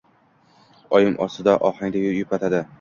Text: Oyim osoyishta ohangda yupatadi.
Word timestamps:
Oyim 1.01 1.19
osoyishta 1.27 1.57
ohangda 1.71 2.05
yupatadi. 2.19 2.67